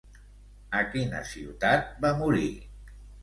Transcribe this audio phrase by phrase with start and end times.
[0.77, 2.49] A quina ciutat va morir?